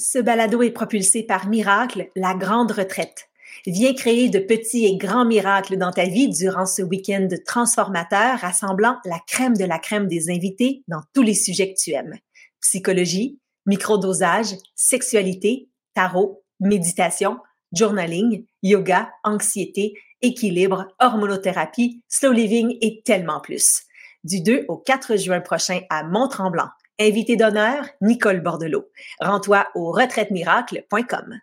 [0.00, 3.28] Ce balado est propulsé par Miracle, la grande retraite.
[3.66, 8.96] Viens créer de petits et grands miracles dans ta vie durant ce week-end transformateur rassemblant
[9.04, 12.16] la crème de la crème des invités dans tous les sujets que tu aimes.
[12.62, 17.36] Psychologie, microdosage, sexualité, tarot, méditation,
[17.74, 19.92] journaling, yoga, anxiété,
[20.22, 23.82] équilibre, hormonothérapie, slow living et tellement plus.
[24.24, 26.70] Du 2 au 4 juin prochain à Mont-Tremblant.
[27.02, 28.86] Invité d'honneur, Nicole Bordelot.
[29.20, 31.38] Rends-toi au retraitemiracles.com.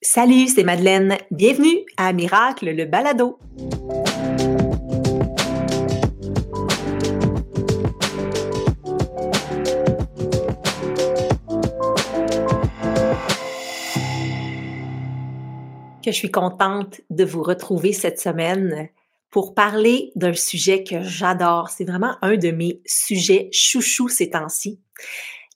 [0.00, 1.16] Salut, c'est Madeleine.
[1.32, 3.40] Bienvenue à Miracle le balado.
[16.00, 18.88] Que je suis contente de vous retrouver cette semaine
[19.30, 21.68] pour parler d'un sujet que j'adore.
[21.70, 24.80] C'est vraiment un de mes sujets chouchous ces temps-ci.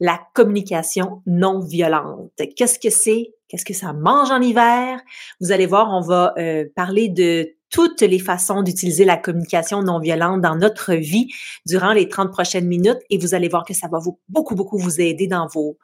[0.00, 2.32] La communication non violente.
[2.56, 3.34] Qu'est-ce que c'est?
[3.48, 5.00] Qu'est-ce que ça mange en hiver?
[5.40, 9.98] Vous allez voir, on va euh, parler de toutes les façons d'utiliser la communication non
[9.98, 11.28] violente dans notre vie
[11.66, 14.78] durant les 30 prochaines minutes et vous allez voir que ça va vous, beaucoup, beaucoup
[14.78, 15.78] vous aider dans vos,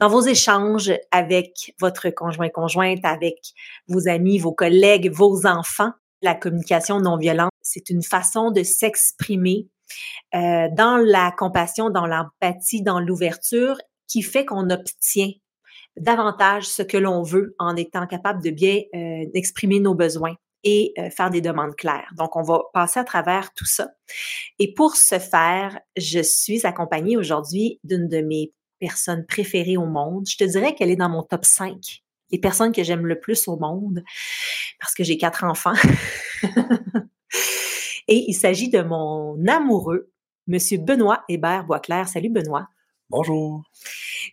[0.00, 3.38] dans vos échanges avec votre conjoint, conjointe, avec
[3.86, 5.92] vos amis, vos collègues, vos enfants.
[6.22, 9.68] La communication non violente, c'est une façon de s'exprimer
[10.34, 15.30] euh, dans la compassion, dans l'empathie, dans l'ouverture qui fait qu'on obtient
[15.96, 20.92] davantage ce que l'on veut en étant capable de bien euh, exprimer nos besoins et
[20.98, 22.12] euh, faire des demandes claires.
[22.16, 23.88] Donc, on va passer à travers tout ça.
[24.58, 30.26] Et pour ce faire, je suis accompagnée aujourd'hui d'une de mes personnes préférées au monde.
[30.28, 33.48] Je te dirais qu'elle est dans mon top 5 les personnes que j'aime le plus
[33.48, 34.02] au monde
[34.78, 35.74] parce que j'ai quatre enfants.
[38.08, 40.10] Et il s'agit de mon amoureux,
[40.46, 42.08] Monsieur Benoît Hébert Boisclair.
[42.08, 42.68] Salut Benoît.
[43.08, 43.62] Bonjour.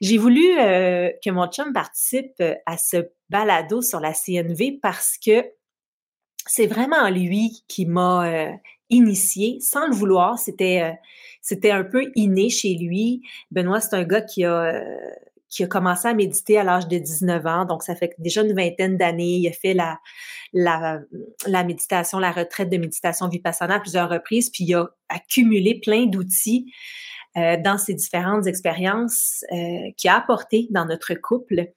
[0.01, 5.17] J'ai voulu euh, que mon chum participe euh, à ce balado sur la CNV parce
[5.17, 5.45] que
[6.45, 8.51] c'est vraiment lui qui m'a euh,
[8.89, 10.39] initié sans le vouloir.
[10.39, 10.97] C'était
[11.41, 13.21] c'était un peu inné chez lui.
[13.51, 14.81] Benoît, c'est un gars qui a
[15.49, 18.53] qui a commencé à méditer à l'âge de 19 ans, donc ça fait déjà une
[18.53, 19.37] vingtaine d'années.
[19.37, 19.99] Il a fait la,
[20.53, 20.99] la,
[21.45, 26.05] la méditation, la retraite de méditation vipassana à plusieurs reprises, puis il a accumulé plein
[26.05, 26.71] d'outils
[27.37, 31.71] euh, dans ses différentes expériences euh, qu'il a apportées dans notre couple.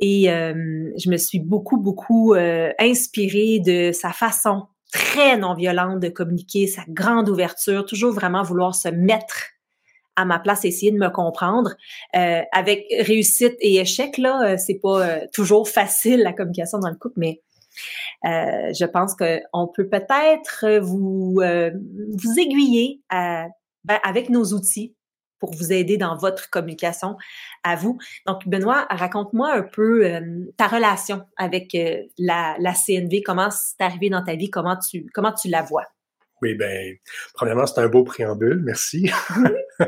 [0.00, 6.00] Et euh, je me suis beaucoup, beaucoup euh, inspirée de sa façon très non violente
[6.00, 9.53] de communiquer, sa grande ouverture, toujours vraiment vouloir se mettre
[10.16, 11.74] à ma place, essayer de me comprendre.
[12.16, 16.90] Euh, avec réussite et échec, là, euh, c'est pas euh, toujours facile la communication dans
[16.90, 17.42] le couple, mais
[18.24, 24.94] euh, je pense qu'on peut peut-être vous vous aiguiller ben, avec nos outils
[25.40, 27.16] pour vous aider dans votre communication
[27.64, 27.98] à vous.
[28.26, 30.08] Donc, Benoît, raconte-moi un peu
[30.56, 31.76] ta relation avec
[32.16, 35.84] la, la CNV, comment c'est arrivé dans ta vie, comment tu, comment tu la vois?
[36.44, 36.94] Oui, ben,
[37.32, 39.10] premièrement, c'est un beau préambule, merci.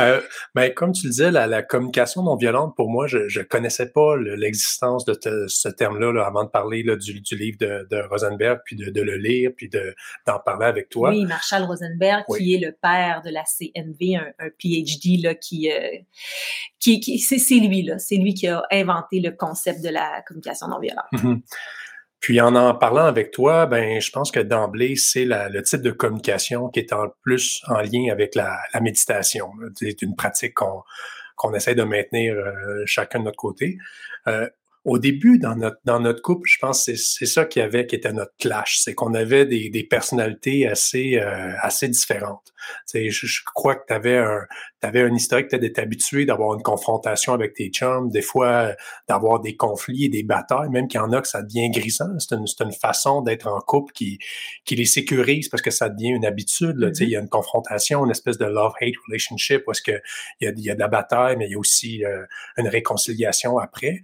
[0.00, 0.20] euh,
[0.54, 3.90] ben, comme tu le disais, la, la, communication non violente, pour moi, je ne connaissais
[3.90, 5.18] pas l'existence de
[5.48, 8.90] ce terme-là là, avant de parler là, du, du, livre de, de, Rosenberg, puis de,
[8.90, 11.08] de le lire, puis d'en parler avec toi.
[11.08, 15.72] Oui, Marshall Rosenberg, qui est le père de la CNV, un, un PhD là, qui,
[15.72, 15.96] euh,
[16.78, 20.68] qui, qui c'est lui, là, c'est lui qui a inventé le concept de la communication
[20.68, 21.06] non violente.
[21.14, 21.40] Mm-hmm.
[22.22, 25.90] Puis en en parlant avec toi, ben je pense que d'emblée, c'est le type de
[25.90, 29.50] communication qui est en plus en lien avec la, méditation.
[29.74, 30.82] C'est une pratique qu'on
[31.34, 33.76] qu'on essaie de maintenir euh, chacun de notre côté.
[34.28, 34.48] Euh,
[34.84, 37.86] au début, dans notre, dans notre couple, je pense que c'est ça qu'il y avait
[37.86, 38.78] qui était notre clash.
[38.80, 42.52] C'est qu'on avait des, des personnalités assez, euh, assez différentes.
[42.92, 44.40] Je, je crois que tu avais un,
[44.82, 48.74] avais un historique peut-être d'être habitué d'avoir une confrontation avec tes chums, des fois
[49.08, 52.18] d'avoir des conflits et des batailles, même qu'il y en a que ça devient grisant.
[52.18, 54.18] C'est une, une façon d'être en couple qui,
[54.64, 56.76] qui les sécurise parce que ça devient une habitude.
[56.76, 56.88] Là.
[56.88, 57.02] Mm-hmm.
[57.02, 60.00] Il y a une confrontation, une espèce de love-hate relationship où est-ce que
[60.40, 62.24] il y, a, il y a de la bataille, mais il y a aussi euh,
[62.56, 64.02] une réconciliation après.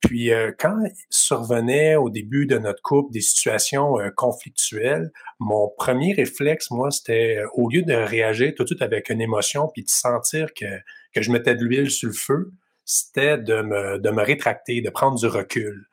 [0.00, 0.76] Puis euh, quand
[1.10, 7.38] survenait au début de notre couple des situations euh, conflictuelles, mon premier réflexe, moi, c'était
[7.38, 10.66] euh, au lieu de réagir tout de suite avec une émotion puis de sentir que,
[11.14, 12.50] que je mettais de l'huile sur le feu,
[12.84, 15.86] c'était de me, de me rétracter, de prendre du recul.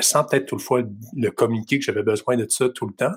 [0.00, 0.82] Sans peut-être toutefois
[1.16, 3.14] le communiquer que j'avais besoin de ça tout le temps.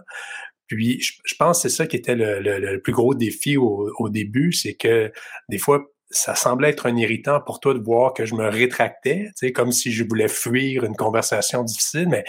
[0.67, 4.09] Puis je, pense que c'est ça qui était le, le, plus gros défi au, au
[4.09, 5.11] début, c'est que
[5.47, 9.31] des fois, ça semblait être un irritant pour toi de voir que je me rétractais,
[9.53, 12.23] comme si je voulais fuir une conversation difficile, mais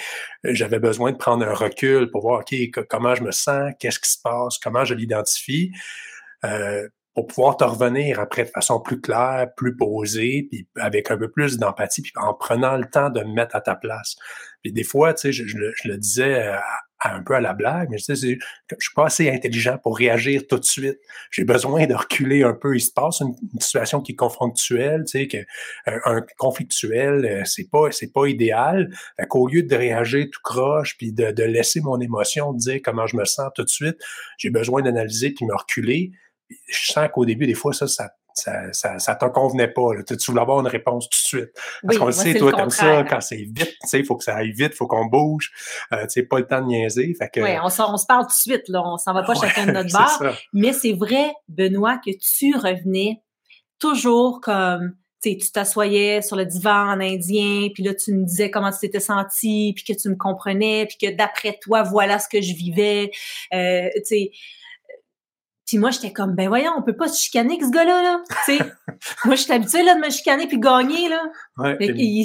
[0.44, 2.54] euh, j'avais besoin de prendre un recul pour voir, OK,
[2.88, 5.72] comment je me sens, qu'est-ce qui se passe, comment je l'identifie.
[6.44, 11.18] Euh, pour pouvoir te revenir après de façon plus claire, plus posée, puis avec un
[11.18, 14.14] peu plus d'empathie, puis en prenant le temps de me mettre à ta place.
[14.62, 16.62] Puis des fois, tu sais, je, le disais à,
[17.16, 18.38] un peu à la blague, mais je disais,
[18.70, 20.98] je suis pas assez intelligent pour réagir tout de suite.
[21.32, 22.76] J'ai besoin de reculer un peu.
[22.76, 25.38] Il se passe une, situation qui est conflictuelle, tu sais, que,
[25.86, 28.94] un, un conflictuel, euh, c'est pas, c'est pas idéal.
[29.18, 33.08] Fait qu'au lieu de réagir tout croche, puis de, de laisser mon émotion dire comment
[33.08, 33.96] je me sens tout de suite,
[34.36, 36.12] j'ai besoin d'analyser puis me reculer
[36.66, 39.94] je sens qu'au début, des fois, ça, ça ça, ça, ça te convenait pas.
[39.94, 40.02] Là.
[40.04, 41.50] Tu, voulais avoir une réponse tout de suite.
[41.82, 44.24] Parce qu'on le sait, toi, comme ça, quand c'est vite, tu sais, il faut que
[44.24, 45.52] ça aille vite, il faut qu'on bouge.
[45.92, 47.14] Euh, tu sais, pas le temps de niaiser.
[47.14, 47.40] Fait que...
[47.40, 48.82] Oui, on, on se parle tout de suite, là.
[48.84, 50.22] On s'en va pas chacun de notre bar.
[50.52, 53.20] Mais c'est vrai, Benoît, que tu revenais
[53.78, 58.52] toujours comme tu tu t'assoyais sur le divan en indien, puis là, tu me disais
[58.52, 62.28] comment tu t'étais senti, puis que tu me comprenais, puis que d'après toi, voilà ce
[62.28, 63.10] que je vivais.
[63.52, 64.30] Euh, tu sais,
[65.68, 68.24] puis moi, j'étais comme, ben voyons, on peut pas se chicaner avec ce gars-là, là.
[68.46, 68.56] Sais,
[69.26, 71.22] moi, je suis habituée, là, de me chicaner puis gagner, là.
[71.58, 71.76] Ouais,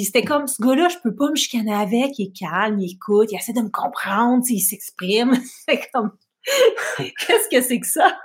[0.02, 2.18] C'était comme, ce gars-là, je peux pas me chicaner avec.
[2.18, 5.34] Il est calme, il écoute, il essaie de me comprendre, il s'exprime.
[5.68, 6.12] C'est comme,
[6.98, 8.18] qu'est-ce que c'est que ça?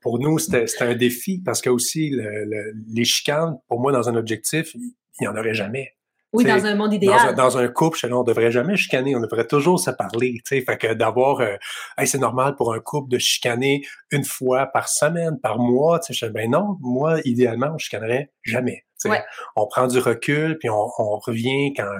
[0.00, 4.16] pour nous, c'était un défi parce que aussi, le, les chicanes, pour moi, dans un
[4.16, 5.94] objectif, il y en aurait jamais.
[6.32, 7.34] Oui, dans un monde idéal.
[7.34, 10.40] Dans un, couple, on ne devrait jamais chicaner, on devrait toujours se parler.
[10.46, 11.56] Fait que d'avoir, euh,
[12.04, 16.00] c'est normal pour un couple de chicaner une fois par semaine, par mois.
[16.08, 18.84] Je ben non, moi, idéalement, on chicanerait jamais.
[19.56, 20.86] On prend du recul, puis on,
[21.18, 21.96] revient quand,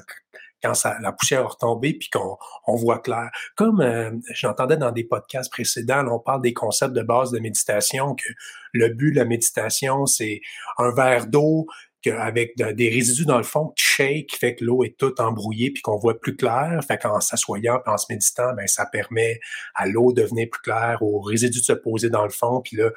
[0.62, 2.36] quand ça, la poussière a retombé, puis qu'on
[2.66, 3.30] on voit clair.
[3.56, 8.14] Comme euh, j'entendais dans des podcasts précédents, on parle des concepts de base de méditation,
[8.14, 8.28] que
[8.72, 10.40] le but de la méditation, c'est
[10.78, 11.66] un verre d'eau
[12.10, 15.70] avec des résidus dans le fond qui shake, qui fait que l'eau est toute embrouillée
[15.70, 16.80] puis qu'on voit plus clair.
[16.86, 19.40] Fait qu'en s'assoyant en se méditant, ben ça permet
[19.74, 22.76] à l'eau de devenir plus claire, aux résidus de se poser dans le fond, puis
[22.76, 22.90] là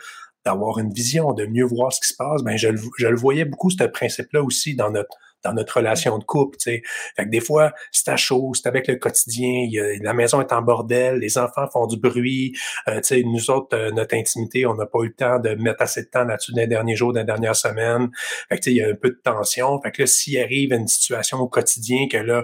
[0.45, 2.43] d'avoir une vision, de mieux voir ce qui se passe.
[2.43, 6.23] Ben je, je le voyais beaucoup ce principe-là aussi dans notre dans notre relation de
[6.23, 6.83] couple, tu.
[7.15, 9.67] Fait que des fois, c'est à chaud, c'est avec le quotidien,
[10.01, 12.53] la maison est en bordel, les enfants font du bruit,
[12.87, 15.55] euh, tu sais, nous autres, euh, notre intimité, on n'a pas eu le temps de
[15.55, 18.09] mettre assez de temps là-dessus dans les derniers jours, dans les dernières semaines.
[18.49, 19.79] Fait que, il y a un peu de tension.
[19.81, 22.43] Fait que là, s'il arrive une situation au quotidien que là,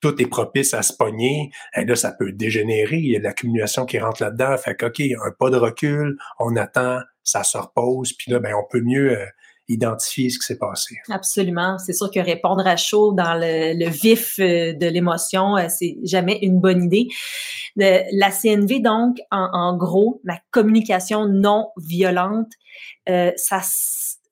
[0.00, 2.96] tout est propice à se pogner, et là, ça peut dégénérer.
[2.96, 4.56] Il y a de l'accumulation qui rentre là-dedans.
[4.58, 8.52] Fait que, OK, un pas de recul, on attend, ça se repose, puis là, ben,
[8.54, 9.26] on peut mieux euh,
[9.72, 10.96] identifier ce qui s'est passé.
[11.08, 11.78] Absolument.
[11.78, 16.38] C'est sûr que répondre à chaud dans le, vif euh, de l'émotion, euh, c'est jamais
[16.42, 17.08] une bonne idée.
[17.76, 22.50] La CNV, donc, en, gros, la communication non violente,
[23.08, 23.32] euh,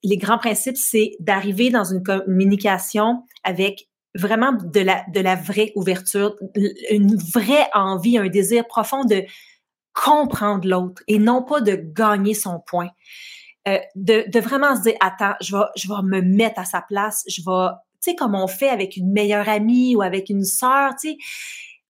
[0.03, 5.71] les grands principes, c'est d'arriver dans une communication avec vraiment de la, de la vraie
[5.75, 6.35] ouverture,
[6.89, 9.23] une vraie envie, un désir profond de
[9.93, 12.89] comprendre l'autre et non pas de gagner son point.
[13.67, 16.81] Euh, de, de, vraiment se dire, attends, je vais, je vais me mettre à sa
[16.81, 20.43] place, je vais, tu sais, comme on fait avec une meilleure amie ou avec une
[20.43, 21.17] sœur, tu sais,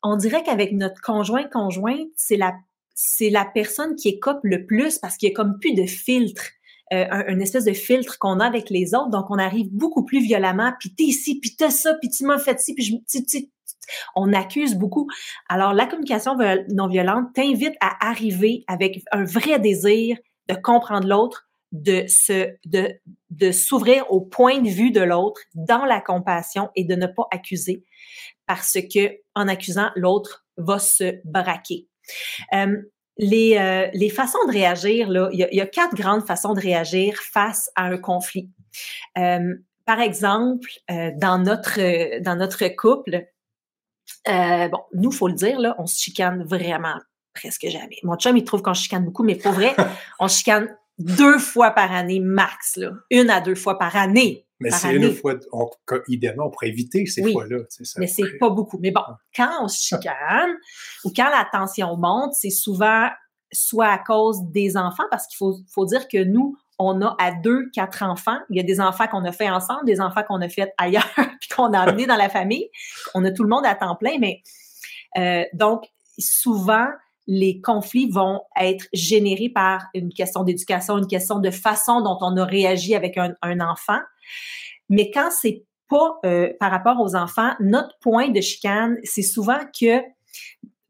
[0.04, 2.56] on dirait qu'avec notre conjoint, conjointe, c'est la,
[2.94, 6.44] c'est la personne qui écope le plus parce qu'il y a comme plus de filtre.
[6.92, 10.04] Euh, un, une espèce de filtre qu'on a avec les autres, donc on arrive beaucoup
[10.04, 12.96] plus violemment, puis t'es ici, puis t'as ça, puis tu m'as fait ci, puis je,
[13.10, 13.50] tu, tu,
[14.14, 15.08] on accuse beaucoup.
[15.48, 16.36] Alors la communication
[16.70, 20.18] non violente t'invite à arriver avec un vrai désir
[20.50, 25.86] de comprendre l'autre, de se de, de s'ouvrir au point de vue de l'autre dans
[25.86, 27.86] la compassion et de ne pas accuser
[28.46, 31.88] parce que en accusant l'autre va se braquer.
[32.54, 32.78] Euh,
[33.18, 37.18] les, euh, les façons de réagir, là, il y, a, quatre grandes façons de réagir
[37.18, 38.50] face à un conflit.
[39.18, 39.56] Euh,
[39.86, 43.26] par exemple, dans notre dans notre couple,
[44.26, 46.96] bon, nous, faut le dire, là, on se chicane vraiment
[47.34, 47.98] presque jamais.
[48.04, 49.76] Mon chum, il trouve qu'on chicane beaucoup, mais pour vrai,
[50.20, 52.92] on chicane deux fois par année max, là.
[53.10, 54.46] une à deux fois par année.
[54.60, 55.34] Mais c'est une fois,
[56.08, 57.58] idéalement, on pourrait éviter ces fois-là.
[57.98, 58.78] Mais c'est pas beaucoup.
[58.80, 59.02] Mais bon,
[59.36, 60.52] quand on se chicane
[61.04, 63.10] ou quand la tension monte, c'est souvent
[63.52, 67.32] soit à cause des enfants, parce qu'il faut, faut dire que nous, on a à
[67.32, 68.38] deux, quatre enfants.
[68.50, 71.10] Il y a des enfants qu'on a fait ensemble, des enfants qu'on a fait ailleurs,
[71.40, 72.70] puis qu'on a amenés dans la famille.
[73.14, 74.42] On a tout le monde à temps plein, mais
[75.18, 75.86] euh, donc
[76.18, 76.88] souvent,
[77.28, 82.36] les conflits vont être générés par une question d'éducation, une question de façon dont on
[82.38, 84.00] a réagi avec un, enfant.
[84.90, 89.60] Mais quand c'est pas euh, par rapport aux enfants, notre point de chicane, c'est souvent
[89.80, 90.02] que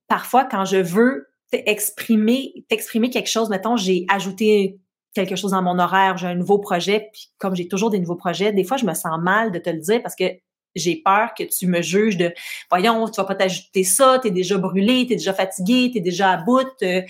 [0.07, 4.79] parfois quand je veux exprimer, t'exprimer quelque chose, mettons, j'ai ajouté
[5.13, 8.15] quelque chose dans mon horaire, j'ai un nouveau projet, puis comme j'ai toujours des nouveaux
[8.15, 10.23] projets, des fois je me sens mal de te le dire parce que
[10.75, 12.33] j'ai peur que tu me juges de
[12.69, 15.99] voyons, tu vas pas t'ajouter ça, tu es déjà brûlé, tu es déjà fatigué, tu
[15.99, 16.67] es déjà à bout.
[16.83, 17.01] Euh,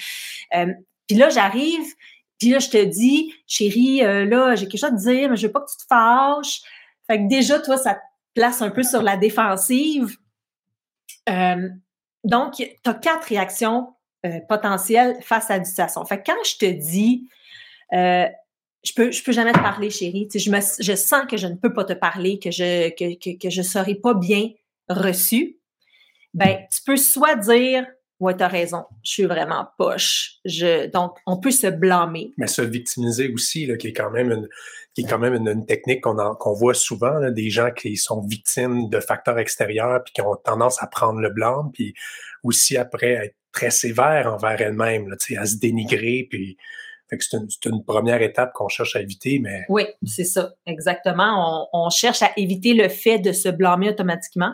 [0.56, 0.74] euh,
[1.08, 1.86] puis là, j'arrive,
[2.40, 5.38] Puis là, je te dis, chérie, euh, là, j'ai quelque chose à te dire, mais
[5.38, 6.62] je veux pas que tu te fâches.
[7.08, 8.00] Fait que déjà, toi, ça te
[8.34, 10.18] place un peu sur la défensive.
[12.24, 13.94] Donc, tu as quatre réactions
[14.48, 16.06] potentielles face à la situation.
[16.06, 17.28] Fait que quand je te dis,
[18.84, 21.38] je peux, je peux jamais te parler, chérie, tu sais, je, me, je sens que
[21.38, 24.50] je ne peux pas te parler, que je que, que, que je serai pas bien
[24.90, 25.60] reçue,
[26.34, 27.86] ben, tu peux soit dire,
[28.22, 28.86] Ouais, t'as raison.
[29.02, 30.36] Je suis vraiment poche.
[30.46, 32.32] Je, donc, on peut se blâmer.
[32.38, 34.48] Mais se victimiser aussi, là, qui est quand même une,
[34.94, 38.22] qui est quand même une, technique qu'on qu'on voit souvent, là, des gens qui sont
[38.22, 41.96] victimes de facteurs extérieurs puis qui ont tendance à prendre le blâme, puis
[42.44, 46.58] aussi après être très sévère envers elles-mêmes, à se dénigrer, puis
[47.20, 49.64] c'est une, première étape qu'on cherche à éviter, mais...
[49.70, 51.68] Oui, c'est ça, exactement.
[51.74, 54.54] On, cherche à éviter le fait de se blâmer automatiquement.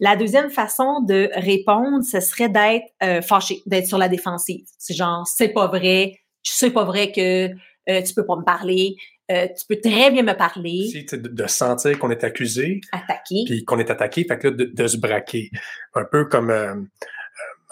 [0.00, 4.64] La deuxième façon de répondre, ce serait d'être euh, fâché, d'être sur la défensive.
[4.78, 7.48] C'est genre, c'est pas vrai, c'est pas vrai que
[7.88, 8.96] euh, tu peux pas me parler,
[9.30, 10.88] euh, tu peux très bien me parler.
[11.12, 12.80] de, de sentir qu'on est accusé.
[12.90, 13.44] Attaqué.
[13.46, 15.50] Puis qu'on est attaqué, fait que là, de, de, se braquer.
[15.94, 16.88] Un peu comme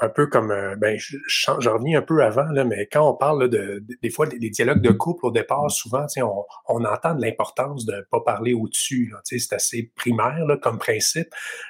[0.01, 3.15] un peu comme, euh, ben, je, je, reviens un peu avant, là, mais quand on
[3.15, 7.21] parle de, des fois des, dialogues de couple au départ, souvent, on, on entend de
[7.21, 9.13] l'importance de pas parler au-dessus.
[9.25, 11.29] C'est assez primaire là, comme principe.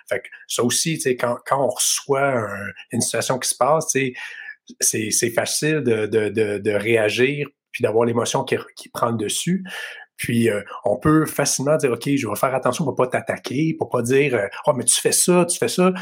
[0.08, 2.48] Fait que ça aussi, quand, quand on reçoit
[2.92, 3.96] une situation qui se passe,
[4.80, 9.64] c'est facile de, de, de, réagir puis d'avoir l'émotion qui, qui prend le dessus.
[10.16, 13.88] Puis euh, on peut facilement dire OK, je vais faire attention pour pas t'attaquer, pour
[13.88, 15.92] pas dire oh mais tu fais ça, tu fais ça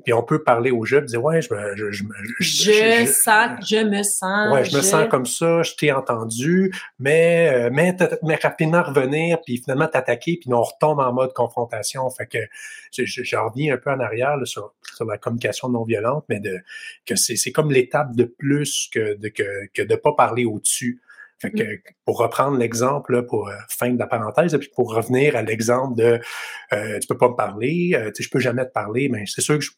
[0.00, 2.04] puis on peut parler au jeu, dire ouais, je me, je, je,
[2.40, 7.50] je, sens, je me sens, ouais, je, me sens comme ça, je t'ai entendu, mais
[7.52, 12.08] euh, mais, mais rapidement revenir, puis finalement t'attaquer, puis on retombe en mode confrontation.
[12.10, 12.38] Fait que
[12.92, 16.60] je, reviens un peu en arrière sur, sur la communication non violente, mais de
[17.06, 21.00] que c'est comme l'étape de plus que de que, que de pas parler au-dessus.
[21.38, 21.78] Fait que, mm.
[22.04, 26.20] pour reprendre l'exemple, pour euh, fin de la parenthèse, puis pour revenir à l'exemple de
[26.72, 29.24] euh, tu peux pas me parler, euh, tu sais, je peux jamais te parler, mais
[29.26, 29.70] c'est sûr que je,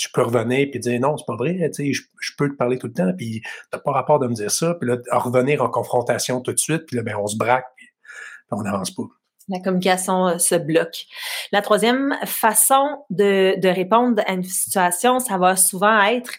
[0.00, 2.78] tu peux revenir puis dire non, c'est pas vrai, tu sais, je, peux te parler
[2.78, 5.68] tout le temps, puis t'as pas rapport de me dire ça, puis là, revenir en
[5.68, 7.86] confrontation tout de suite, puis là, ben, on se braque, puis
[8.50, 9.02] on n'avance pas.
[9.48, 11.04] La communication euh, se bloque.
[11.52, 16.32] La troisième façon de, de répondre à une situation, ça va souvent être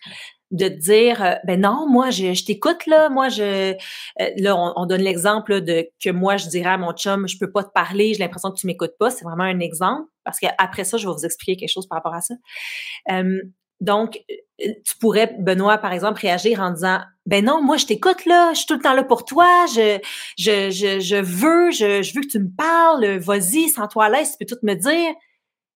[0.51, 3.10] de dire euh, ben non moi je, je t'écoute là.
[3.10, 7.27] Moi je euh, là on, donne l'exemple de que moi je dirais à mon chum
[7.27, 9.10] je peux pas te parler j'ai l'impression que tu m'écoutes pas.
[9.10, 12.13] C'est vraiment un exemple parce qu'après ça je vais vous expliquer quelque chose par rapport
[12.13, 12.36] à ça.
[13.12, 13.41] Euh,
[13.79, 14.20] donc
[14.60, 18.51] tu pourrais Benoît par exemple réagir en disant ben non moi je t'écoute là.
[18.53, 19.48] Je suis tout le temps là pour toi.
[19.74, 20.00] Je
[20.38, 23.20] je je, je veux je, je veux que tu me parles.
[23.20, 25.13] Vas-y sans toi à l'aise tu peux tout me dire.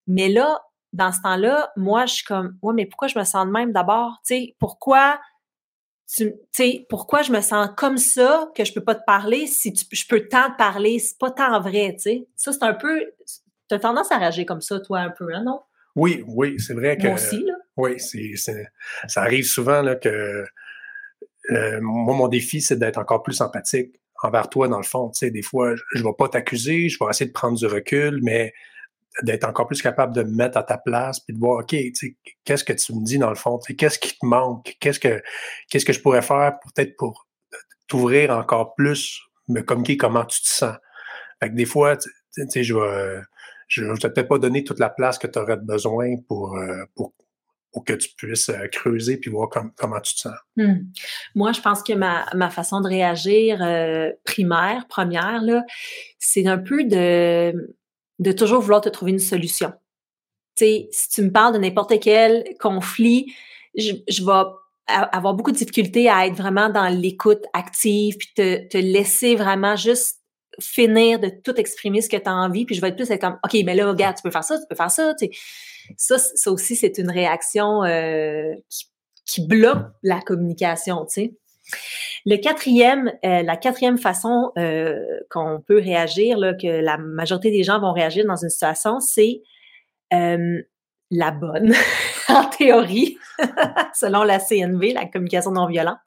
[0.08, 0.62] Mais là
[0.96, 3.72] dans ce temps-là, moi, je suis comme, ouais, mais pourquoi je me sens de même
[3.72, 4.22] d'abord?
[4.25, 5.20] Tu sais, pourquoi,
[6.14, 9.74] tu sais, pourquoi je me sens comme ça que je peux pas te parler si
[9.74, 11.00] tu, je peux tant te parler?
[11.00, 12.28] C'est pas tant vrai, tu sais.
[12.36, 13.06] Ça, c'est un peu,
[13.70, 15.62] tu as tendance à réagir comme ça, toi, un peu, hein, non?
[15.96, 17.08] Oui, oui, c'est vrai que.
[17.08, 17.54] Moi aussi, là.
[17.78, 18.36] Oui, c'est,
[19.08, 20.46] ça arrive souvent, là, que,
[21.52, 25.10] euh, moi, mon défi, c'est d'être encore plus empathique envers toi, dans le fond.
[25.10, 27.66] Tu sais, des fois, je, ne vais pas t'accuser, je vais essayer de prendre du
[27.66, 28.54] recul, mais
[29.24, 31.76] d'être encore plus capable de me mettre à ta place puis de voir OK,
[32.44, 35.22] qu'est-ce que tu me dis dans le fond, qu'est-ce qui te manque, qu'est-ce que
[35.70, 37.28] qu'est-ce que je pourrais faire peut-être pour
[37.88, 40.76] t'ouvrir encore plus, me communiquer comment tu te sens?
[41.42, 42.10] Fait que des fois, tu
[42.50, 43.22] sais, je vais
[43.68, 47.14] je vais peut-être pas donner toute la place que tu aurais besoin pour, euh, pour
[47.76, 50.34] pour que tu puisses euh, creuser puis voir comment tu te sens.
[50.56, 50.86] Hmm.
[51.36, 55.42] Moi, je pense que ma, ma façon de réagir euh, primaire, première,
[56.18, 57.76] c'est un peu de
[58.20, 59.72] de toujours vouloir te trouver une solution.
[60.56, 63.34] Tu sais, si tu me parles de n'importe quel conflit,
[63.76, 64.44] je, je vais
[64.88, 69.76] avoir beaucoup de difficultés à être vraiment dans l'écoute active, puis te, te laisser vraiment
[69.76, 70.20] juste
[70.60, 73.22] finir de tout exprimer ce que tu as envie, puis je vais être plus être
[73.22, 75.32] comme, OK, mais là, regarde, tu peux faire ça, tu peux faire ça, tu sais.
[75.98, 78.86] Ça, ça aussi, c'est une réaction euh, qui,
[79.26, 81.34] qui bloque la communication, tu sais.
[82.42, 87.94] Quatrième, euh, la quatrième façon euh, qu'on peut réagir, que la majorité des gens vont
[87.94, 89.42] réagir dans une situation, c'est
[90.14, 90.62] euh,
[91.12, 91.74] la bonne,
[92.30, 93.18] en théorie,
[93.94, 96.00] selon la CNV, la communication non violente.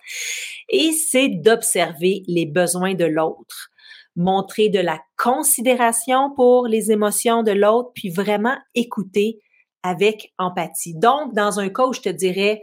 [0.69, 3.71] Et c'est d'observer les besoins de l'autre,
[4.17, 9.38] montrer de la considération pour les émotions de l'autre, puis vraiment écouter
[9.83, 10.95] avec empathie.
[10.97, 12.61] Donc, dans un cas où je te dirais,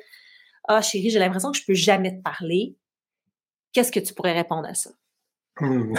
[0.67, 2.75] ah chérie, j'ai l'impression que je peux jamais te parler,
[3.75, 4.89] Qu'est-ce que tu pourrais répondre à ça?
[5.61, 5.93] Hmm.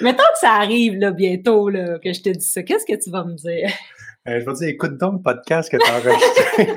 [0.00, 2.64] Mettons que ça arrive là, bientôt, là, que je te dis ça.
[2.64, 3.70] Qu'est-ce que tu vas me dire?
[4.28, 6.74] Euh, je vais dire, écoute donc le podcast que tu as enregistré.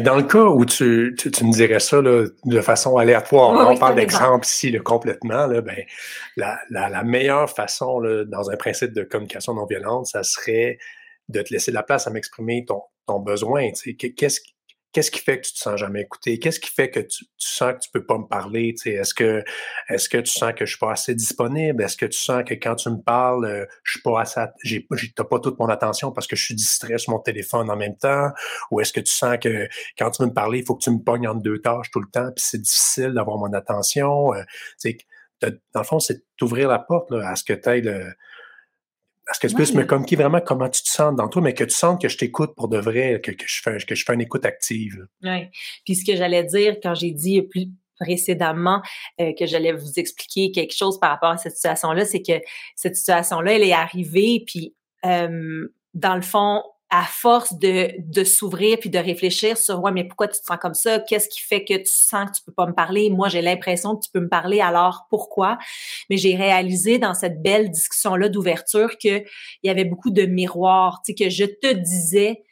[0.00, 3.96] Dans le cas où tu, tu, me dirais ça là, de façon aléatoire, on parle
[3.96, 5.84] d'exemple ici là, complètement, là, ben,
[6.36, 10.78] la, la, la, meilleure façon là, dans un principe de communication non violente, ça serait
[11.28, 13.70] de te laisser la place à m'exprimer ton, ton besoin.
[13.98, 14.40] Qu'est-ce
[14.96, 16.38] Qu'est-ce qui fait que tu te sens jamais écouté?
[16.38, 18.74] Qu'est-ce qui fait que tu, sens que tu peux pas me parler?
[18.86, 19.44] Est-ce que,
[19.90, 21.82] est-ce que tu sens que je suis pas assez disponible?
[21.82, 24.86] Est-ce que tu sens que quand tu me parles, euh, je suis pas assez, j'ai,
[25.14, 27.98] t'as pas toute mon attention parce que je suis distrait sur mon téléphone en même
[27.98, 28.30] temps?
[28.70, 29.68] Ou est-ce que tu sens que
[29.98, 32.00] quand tu veux me parler, il faut que tu me pognes entre deux tâches tout
[32.00, 34.32] le temps puis c'est difficile d'avoir mon attention?
[34.32, 34.44] Euh,
[35.42, 37.68] dans le fond, c'est d'ouvrir la porte à ce que tu
[39.30, 41.64] est-ce que tu puisses me communiquer vraiment comment tu te sens dans toi, mais que
[41.64, 44.20] tu sens que je t'écoute pour de vrai, que, je fais, que je fais une
[44.20, 45.06] écoute active.
[45.22, 45.48] Oui.
[45.84, 47.68] Puis ce que j'allais dire quand j'ai dit plus
[47.98, 48.82] précédemment
[49.20, 52.40] euh, que j'allais vous expliquer quelque chose par rapport à cette situation-là, c'est que
[52.76, 58.78] cette situation-là, elle est arrivée, puis euh, dans le fond, à force de, de s'ouvrir
[58.78, 61.00] puis de réfléchir sur ouais mais pourquoi tu te sens comme ça?
[61.00, 63.10] Qu'est-ce qui fait que tu sens que tu peux pas me parler?
[63.10, 65.58] Moi j'ai l'impression que tu peux me parler alors pourquoi?
[66.10, 70.26] Mais j'ai réalisé dans cette belle discussion là d'ouverture que il y avait beaucoup de
[70.26, 71.02] miroirs.
[71.04, 72.42] Tu sais que je te disais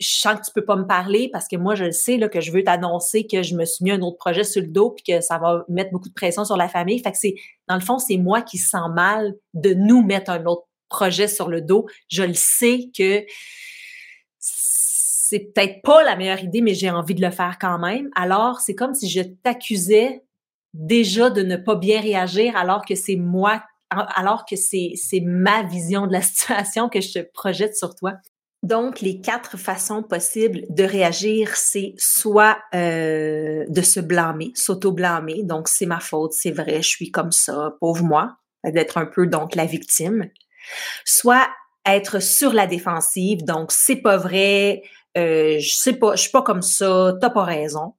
[0.00, 2.28] je sens que tu peux pas me parler parce que moi je le sais là
[2.28, 4.90] que je veux t'annoncer que je me suis mis un autre projet sur le dos
[4.90, 6.98] puis que ça va mettre beaucoup de pression sur la famille.
[7.00, 7.34] Fait que c'est
[7.68, 11.48] dans le fond c'est moi qui sens mal de nous mettre un autre projet sur
[11.48, 11.86] le dos.
[12.08, 13.24] Je le sais que
[15.30, 18.10] c'est peut-être pas la meilleure idée, mais j'ai envie de le faire quand même.
[18.16, 20.24] Alors, c'est comme si je t'accusais
[20.74, 26.08] déjà de ne pas bien réagir alors que c'est moi, alors que c'est, ma vision
[26.08, 28.14] de la situation que je te projette sur toi.
[28.64, 35.44] Donc, les quatre façons possibles de réagir, c'est soit euh, de se blâmer, s'auto-blâmer.
[35.44, 39.26] Donc, c'est ma faute, c'est vrai, je suis comme ça, pauvre moi, d'être un peu
[39.28, 40.28] donc la victime
[41.04, 41.48] soit
[41.86, 44.82] être sur la défensive, donc c'est pas vrai,
[45.16, 47.94] euh, je suis pas comme ça, t'as pas raison.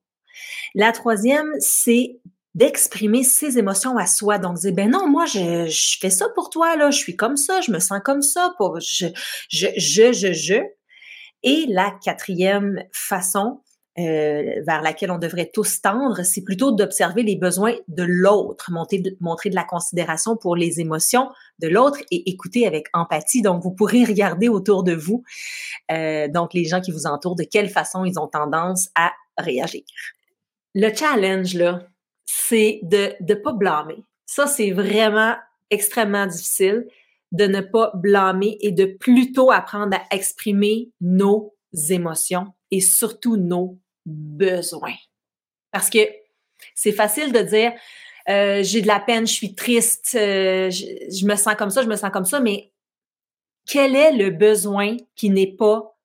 [0.75, 2.19] La troisième, c'est
[2.53, 4.37] d'exprimer ses émotions à soi.
[4.37, 7.61] Donc, dire, ben non, moi, je, fais ça pour toi, là, je suis comme ça,
[7.61, 9.07] je me sens comme ça, je,
[9.49, 10.61] je, je, je, je.
[11.43, 13.61] Et la quatrième façon,
[14.01, 18.99] euh, vers laquelle on devrait tous tendre, c'est plutôt d'observer les besoins de l'autre, montrer,
[19.49, 23.41] de la considération pour les émotions de l'autre et écouter avec empathie.
[23.41, 25.23] Donc, vous pourrez regarder autour de vous,
[25.91, 29.83] euh, donc les gens qui vous entourent, de quelle façon ils ont tendance à réagir.
[30.73, 31.87] Le challenge, là,
[32.25, 34.03] c'est de ne pas blâmer.
[34.25, 35.35] Ça, c'est vraiment
[35.69, 36.87] extrêmement difficile
[37.31, 41.53] de ne pas blâmer et de plutôt apprendre à exprimer nos
[41.89, 44.95] émotions et surtout nos besoins.
[45.71, 45.99] Parce que
[46.75, 47.73] c'est facile de dire
[48.29, 51.87] euh, j'ai de la peine, je suis triste, euh, je, me sens comme ça, je
[51.87, 52.71] me sens comme ça, mais
[53.67, 55.97] quel est le besoin qui n'est pas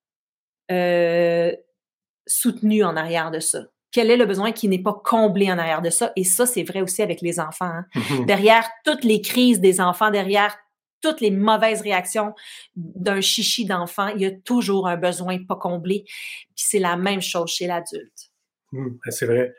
[0.70, 1.52] euh,
[2.26, 3.60] soutenu en arrière de ça?
[3.92, 6.12] Quel est le besoin qui n'est pas comblé en arrière de ça?
[6.16, 7.66] Et ça, c'est vrai aussi avec les enfants.
[7.66, 7.86] Hein.
[8.26, 10.56] derrière toutes les crises des enfants, derrière
[11.00, 12.34] toutes les mauvaises réactions
[12.74, 16.04] d'un chichi d'enfant, il y a toujours un besoin pas comblé.
[16.04, 18.30] Puis c'est la même chose chez l'adulte.
[18.72, 19.54] Mmh, ben, c'est vrai.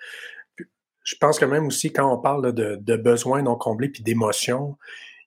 [1.03, 4.77] Je pense que même aussi quand on parle de, besoins non comblés puis d'émotions,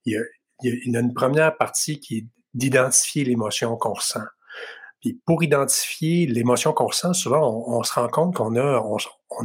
[0.05, 0.23] il,
[0.63, 4.25] y a une première partie qui est d'identifier l'émotion qu'on ressent.
[5.01, 8.99] Puis pour identifier l'émotion qu'on ressent, souvent, on, se rend compte qu'on a, on,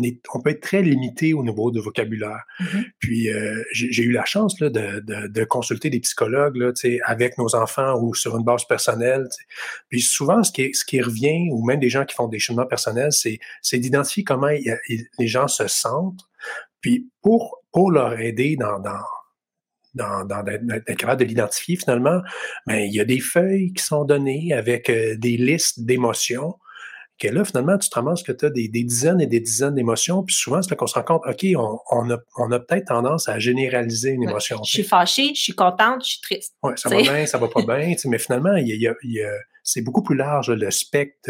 [0.04, 2.44] est, on peut être très limité au niveau de vocabulaire.
[2.60, 2.86] Mm-hmm.
[3.00, 6.72] Puis euh, j'ai eu la chance là, de, de, de, consulter des psychologues là,
[7.06, 9.28] avec nos enfants ou sur une base personnelle.
[9.90, 12.66] Puis souvent, ce qui, ce qui revient, ou même des gens qui font des chemins
[12.66, 13.40] personnels, c'est,
[13.78, 16.22] d'identifier comment les gens se sentent.
[16.82, 19.02] Puis pour, pour leur aider dans, dans
[19.96, 22.22] dans, dans d'être capable de l'identifier finalement,
[22.68, 26.56] mais ben, il y a des feuilles qui sont données avec euh, des listes d'émotions
[27.18, 30.24] que là, finalement, tu te ramasses que tu as des, dizaines et des dizaines d'émotions,
[30.24, 32.88] puis souvent, c'est là qu'on se rend compte, OK, on, on a, on a peut-être
[32.88, 34.60] tendance à généraliser une émotion.
[34.64, 36.56] Je suis fâchée, je suis contente, je suis triste.
[36.64, 39.24] Oui, ça va bien, ça va pas bien, mais finalement, il y a, il y
[39.24, 39.32] a,
[39.64, 41.30] c'est beaucoup plus large le spectre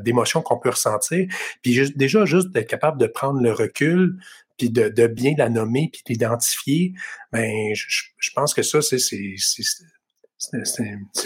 [0.00, 1.26] d'émotions de, qu'on peut ressentir.
[1.62, 4.18] Puis déjà, juste d'être capable de prendre le recul,
[4.56, 6.94] puis de, de, bien la nommer, puis d'identifier,
[7.32, 9.18] ben, je, je, pense que ça, c'est c'est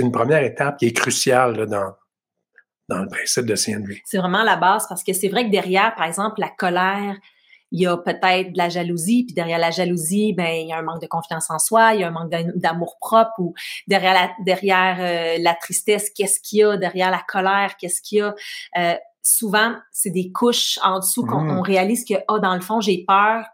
[0.03, 1.93] une première étape qui est cruciale là, dans,
[2.89, 4.03] dans le principe de CNV.
[4.05, 7.17] C'est vraiment la base parce que c'est vrai que derrière, par exemple, la colère,
[7.71, 10.79] il y a peut-être de la jalousie, puis derrière la jalousie, ben il y a
[10.79, 13.55] un manque de confiance en soi, il y a un manque d'amour propre, ou
[13.87, 18.19] derrière la, derrière euh, la tristesse, qu'est-ce qu'il y a derrière la colère, qu'est-ce qu'il
[18.19, 18.35] y a
[18.79, 21.61] euh, souvent, c'est des couches en dessous qu'on mmh.
[21.61, 23.45] réalise que, ah, dans le fond, j'ai peur,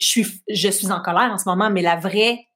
[0.00, 2.47] je suis, je suis en colère en ce moment, mais la vraie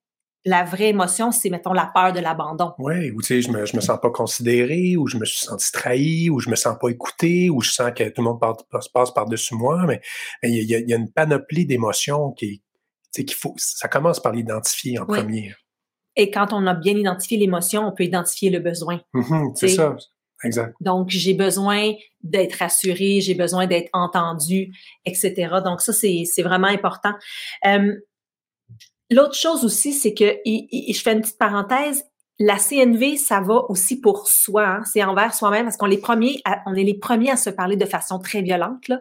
[0.45, 2.73] la vraie émotion, c'est, mettons, la peur de l'abandon.
[2.79, 5.39] Oui, ou tu sais, je me, je me sens pas considéré, ou je me suis
[5.39, 8.41] senti trahi, ou je me sens pas écouté, ou je sens que tout le monde
[8.41, 10.01] passe, passe par-dessus moi, mais
[10.43, 12.63] il y, y, a une panoplie d'émotions qui,
[13.13, 15.55] qu'il faut, ça commence par l'identifier en premier.
[16.17, 19.01] Et quand on a bien identifié l'émotion, on peut identifier le besoin.
[19.15, 19.97] Mm-hmm, c'est ça,
[20.45, 20.75] exact.
[20.81, 24.73] Donc, j'ai besoin d'être rassuré, j'ai besoin d'être entendu,
[25.05, 25.57] etc.
[25.65, 27.13] Donc, ça, c'est vraiment important.
[27.67, 27.95] Euh,
[29.13, 32.05] L'autre chose aussi, c'est que, et, je fais une petite parenthèse,
[32.39, 36.41] la CNV, ça va aussi pour soi, hein, c'est envers soi-même, parce qu'on les premiers,
[36.67, 38.89] on est les premiers à se parler de façon très violente.
[38.89, 39.01] Là.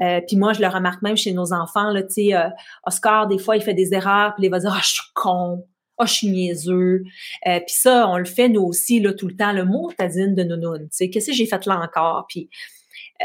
[0.00, 1.90] Euh, puis moi, je le remarque même chez nos enfants.
[1.90, 2.48] Là, tu sais, euh,
[2.86, 5.64] Oscar, des fois, il fait des erreurs, puis il va dire, ah, je suis con,
[5.98, 7.04] ah, je suis niaiseux.
[7.46, 9.52] Euh, puis ça, on le fait nous aussi là tout le temps.
[9.52, 12.26] Le mot tadine de nounoun, tu sais, qu'est-ce que j'ai fait là encore?
[12.28, 12.48] Puis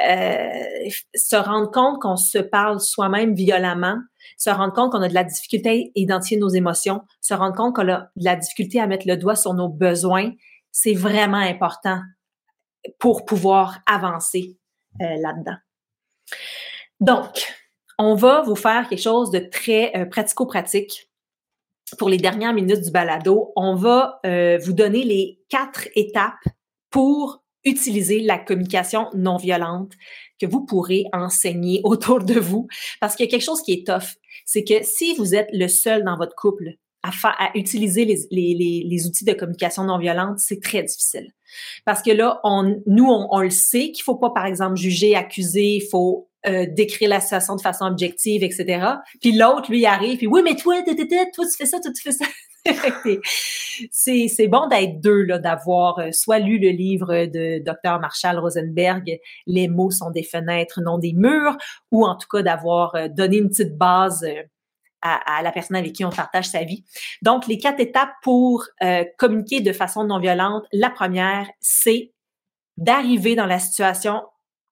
[0.06, 3.98] euh, se rendre compte qu'on se parle soi-même violemment,
[4.37, 7.75] se rendre compte qu'on a de la difficulté à identifier nos émotions, se rendre compte
[7.75, 10.31] qu'on a de la difficulté à mettre le doigt sur nos besoins,
[10.71, 12.01] c'est vraiment important
[12.99, 14.57] pour pouvoir avancer
[15.01, 15.57] euh, là-dedans.
[16.99, 17.55] Donc,
[17.99, 21.09] on va vous faire quelque chose de très euh, pratico-pratique.
[21.97, 26.33] Pour les dernières minutes du balado, on va euh, vous donner les quatre étapes
[26.89, 29.93] pour utiliser la communication non violente
[30.39, 32.67] que vous pourrez enseigner autour de vous.
[33.00, 35.67] Parce qu'il y a quelque chose qui est tough, c'est que si vous êtes le
[35.67, 37.12] seul dans votre couple à,
[37.45, 41.32] à utiliser les, les, les, outils de communication non violente, c'est très difficile.
[41.86, 45.15] Parce que là, on, nous, on, on le sait qu'il faut pas, par exemple, juger,
[45.15, 48.86] accuser, il faut euh, décrire la situation de façon objective, etc.
[49.21, 52.12] Puis l'autre, lui, arrive, puis oui, mais toi, toi, tu fais ça, toi, tu fais
[52.12, 52.26] ça.
[53.91, 57.99] C'est bon d'être deux, d'avoir euh, soit lu le livre de Dr.
[57.99, 61.58] Marshall Rosenberg, Les mots sont des fenêtres, non des murs,
[61.91, 64.25] ou en tout cas d'avoir euh, donné une petite base
[65.01, 66.84] à, la personne avec qui on partage sa vie.
[67.21, 68.65] Donc, les quatre étapes pour
[69.17, 70.65] communiquer de façon non violente.
[70.73, 72.12] La première, c'est
[72.75, 74.23] d'arriver dans la situation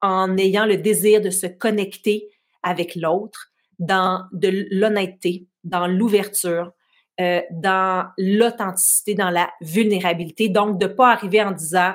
[0.02, 2.28] en ayant le désir de se connecter
[2.64, 6.72] avec l'autre, dans de l'honnêteté, dans l'ouverture,
[7.20, 10.50] euh, dans l'authenticité, dans la vulnérabilité.
[10.50, 11.94] Donc, de pas arriver en disant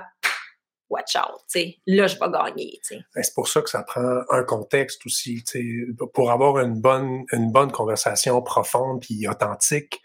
[0.90, 2.80] watch out, sais, là, je vais gagner.
[2.90, 5.42] Ben, c'est pour ça que ça prend un contexte aussi.
[6.12, 10.00] Pour avoir une bonne, une bonne conversation profonde puis authentique,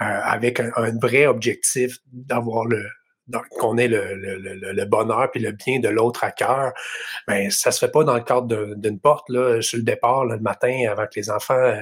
[0.00, 2.82] euh, avec un, vrai objectif d'avoir le,
[3.58, 6.72] qu'on ait le, le, le, bonheur puis le bien de l'autre à cœur,
[7.26, 10.38] ben ça se fait pas dans le cadre d'une porte là sur le départ le
[10.38, 11.80] matin avant que les enfants euh,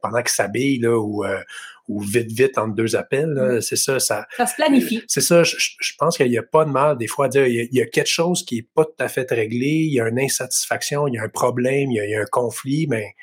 [0.00, 1.40] pendant qu'ils s'habillent là ou euh,
[1.88, 3.60] ou vite vite entre deux appels mm.
[3.60, 5.56] c'est ça ça ça se planifie c'est ça je,
[5.98, 8.08] pense qu'il y a pas de mal des fois à dire il y, a, quelque
[8.08, 11.18] chose qui est pas tout à fait réglé il y a une insatisfaction il y
[11.18, 13.14] a un problème il y a, un conflit mais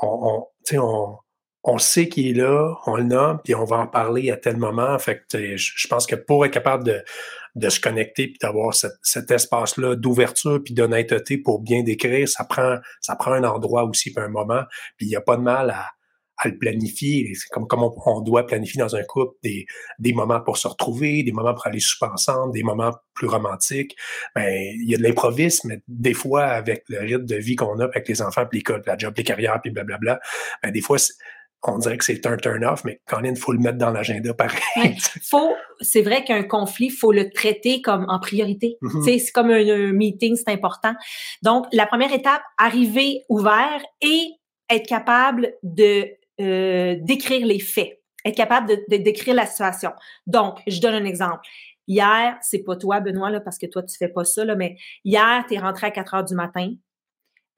[0.00, 1.16] on, on, on
[1.64, 4.56] on sait qu'il est là, on le nomme, puis on va en parler à tel
[4.56, 4.98] moment.
[4.98, 7.02] Fait que je pense que pour être capable de,
[7.56, 12.78] de se connecter puis d'avoir cet espace-là d'ouverture puis d'honnêteté pour bien décrire, ça prend
[13.00, 14.62] ça prend un endroit aussi puis un moment.
[14.96, 15.86] Puis il n'y a pas de mal à,
[16.38, 17.32] à le planifier.
[17.34, 19.66] C'est comme, comme on, doit planifier dans un couple des,
[19.98, 23.96] des moments pour se retrouver, des moments pour aller souper ensemble, des moments plus romantiques.
[24.34, 27.78] Ben, il y a de l'improvisme, mais des fois, avec le rythme de vie qu'on
[27.80, 30.20] a avec les enfants, puis l'école, la job, les carrières, puis blablabla,
[30.62, 30.98] ben, des fois,
[31.66, 34.32] on dirait que c'est un turn-off, mais quand même, il faut le mettre dans l'agenda
[34.34, 34.96] pareil.
[35.22, 38.78] faut, c'est vrai qu'un conflit, il faut le traiter comme en priorité.
[38.82, 39.18] Mm-hmm.
[39.18, 40.94] C'est comme un, meeting, c'est important.
[41.42, 44.30] Donc, la première étape, arriver ouvert et
[44.70, 46.06] être capable de
[46.40, 49.90] euh, décrire les faits, être capable de, décrire la situation.
[50.26, 51.40] Donc, je donne un exemple.
[51.88, 54.76] Hier, c'est pas toi, Benoît, là, parce que toi, tu fais pas ça, là, mais
[55.04, 56.70] hier, tu es rentré à 4 heures du matin.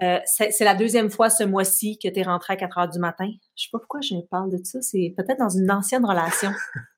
[0.03, 2.99] Euh, c'est la deuxième fois ce mois-ci que tu es rentré à 4 heures du
[2.99, 3.29] matin.
[3.55, 4.81] Je sais pas pourquoi je parle de ça.
[4.81, 6.51] C'est peut-être dans une ancienne relation.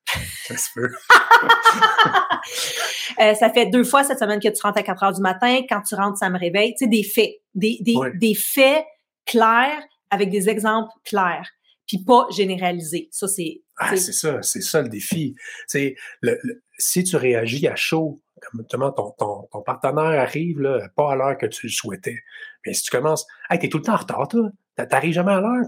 [0.45, 0.89] ça se peut.
[3.19, 5.61] Euh, ça fait deux fois cette semaine que tu rentres à 4 heures du matin.
[5.69, 6.71] Quand tu rentres, ça me réveille.
[6.71, 7.29] Tu sais, des faits.
[7.53, 8.85] Des, des, des faits
[9.25, 11.47] clairs avec des exemples clairs.
[11.87, 13.09] Puis pas généralisés.
[13.11, 13.61] Ça, c'est.
[13.77, 14.41] Ah, c'est ça.
[14.41, 15.35] C'est ça le défi.
[16.21, 16.39] Le,
[16.79, 18.19] si tu réagis à chaud,
[18.51, 22.19] comme ton, ton, ton partenaire arrive là, pas à l'heure que tu le souhaitais.
[22.65, 24.49] Mais si tu commences, hey, t'es tout le temps en retard, toi.
[24.89, 25.65] T'arrives jamais à l'heure.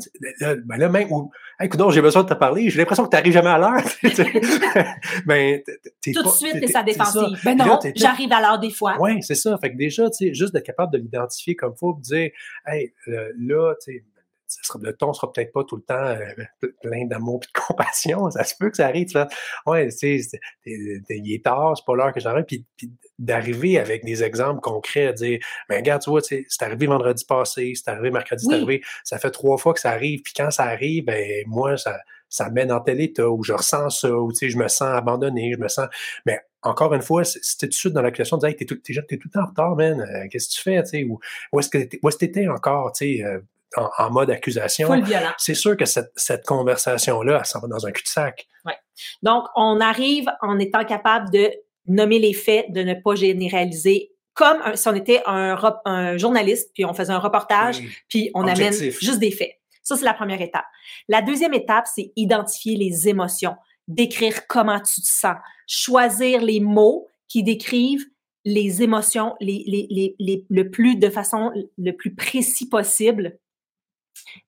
[0.66, 3.34] Ben là, même, ou, hey, écoute, j'ai besoin de te parler, j'ai l'impression que t'arrives
[3.34, 3.84] jamais à l'heure.
[5.28, 5.62] ben,
[6.04, 7.40] Tout de suite, t'es sa défensive.
[7.44, 8.98] Ben non, j'arrive à l'heure des fois.
[9.00, 9.56] Oui, c'est ça.
[9.60, 12.32] Fait que déjà, tu sais, juste d'être capable de l'identifier comme faut, dire,
[12.66, 14.04] hey, là, tu sais,
[14.48, 18.30] sera, le ton sera peut-être pas tout le temps euh, plein d'amour et de compassion.
[18.32, 19.08] Ça se peut que ça arrive.
[19.08, 19.26] Tu fais,
[19.66, 22.46] ouais, tu sais, il est tard, c'est pas l'heure que j'arrive.
[22.46, 26.88] Puis, puis d'arriver avec des exemples concrets, à dire, mais regarde, tu vois, c'est arrivé
[26.88, 30.22] vendredi passé, c'est arrivé mercredi, c'est arrivé, ça fait trois fois que ça arrive.
[30.22, 31.98] Puis quand ça arrive, ben moi, ça,
[32.30, 34.90] ça met dans tel état, ou je ressens ça, ou tu sais, je me sens
[34.90, 35.88] abandonné, je me sens.
[36.26, 38.66] Mais encore une fois, c'était tout de suite dans la question de dire, hey, t'es
[38.66, 40.90] tout, t'es, t'es tout le temps en retard, man, euh, qu'est-ce que tu fais, tu
[40.90, 41.20] sais, ou
[41.52, 43.40] où est-ce que où est-ce que t'étais encore, tu sais, euh,
[43.78, 44.90] en, en, mode accusation.
[45.38, 48.48] C'est sûr que cette, cette conversation-là, elle s'en va dans un cul-de-sac.
[48.66, 48.78] Ouais.
[49.24, 51.52] Donc, on arrive en étant capable de
[51.88, 56.72] nommer les faits, de ne pas généraliser comme un, si on était un, un, journaliste,
[56.74, 59.52] puis on faisait un reportage, puis on amène juste des faits.
[59.82, 60.66] Ça, c'est la première étape.
[61.08, 63.56] La deuxième étape, c'est identifier les émotions,
[63.88, 68.06] décrire comment tu te sens, choisir les mots qui décrivent
[68.46, 73.40] les émotions les, les, les, les, le plus de façon le plus précis possible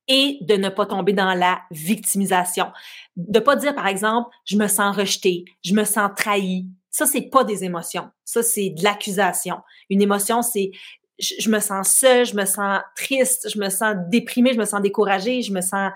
[0.08, 2.67] et de ne pas tomber dans la victimisation.
[3.15, 6.67] De pas dire, par exemple, je me sens rejeté, je me sens trahi.
[6.91, 8.10] Ça, c'est pas des émotions.
[8.25, 9.58] Ça, c'est de l'accusation.
[9.89, 10.71] Une émotion, c'est
[11.19, 14.82] je, me sens seule, je me sens triste, je me sens déprimée, je me sens
[14.82, 15.91] découragée, je me sens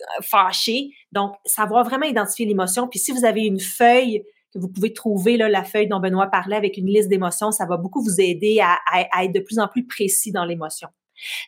[0.00, 0.90] euh, fâchée.
[1.12, 2.88] Donc, savoir vraiment identifier l'émotion.
[2.88, 6.28] Puis si vous avez une feuille que vous pouvez trouver, là, la feuille dont Benoît
[6.28, 9.68] parlait avec une liste d'émotions, ça va beaucoup vous aider à être de plus en
[9.68, 10.88] plus précis dans l'émotion.